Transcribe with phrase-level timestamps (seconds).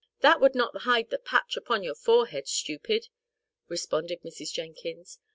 [0.21, 3.09] "That would not hide the patch upon your forehead, stupid!"
[3.67, 4.51] responded Mrs.
[4.51, 5.19] Jenkins.